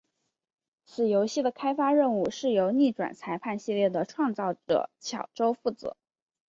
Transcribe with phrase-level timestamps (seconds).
[0.83, 5.95] 此游戏的开发任务是由逆转裁判系列的创造者巧舟负责。